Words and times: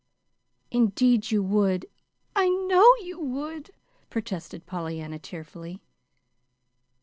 "Indeed 0.71 1.29
you 1.29 1.43
would! 1.43 1.85
I 2.35 2.49
know 2.49 2.91
you 3.05 3.19
would," 3.19 3.69
protested 4.09 4.65
Pollyanna, 4.65 5.19
tearfully. 5.19 5.79